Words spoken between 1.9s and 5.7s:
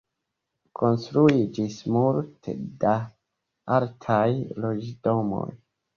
multe da altaj loĝdomoj.